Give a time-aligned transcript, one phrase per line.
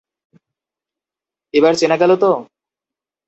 [1.53, 2.31] এবার চেনা গেল তো?